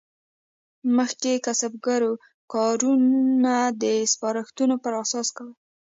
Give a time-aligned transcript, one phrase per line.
[0.97, 2.11] مخکې کسبګرو
[2.53, 5.51] کارونه د سپارښتونو پر اساس کول.